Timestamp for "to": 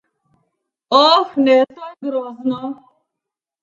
1.77-1.81